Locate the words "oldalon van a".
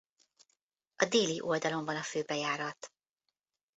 1.41-2.01